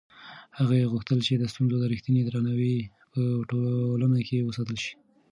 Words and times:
هغې 0.57 0.89
غوښتل 0.91 1.19
چې 1.27 1.33
د 1.37 1.43
سنتو 1.53 1.89
رښتینی 1.91 2.21
درناوی 2.25 2.75
په 3.11 3.21
ټولنه 3.49 4.19
کې 4.27 4.45
وساتل 4.47 4.77
شي. 4.83 4.93